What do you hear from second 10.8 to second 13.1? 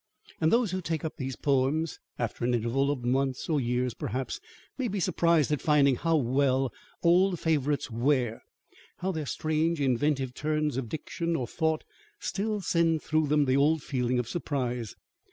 diction or thought still send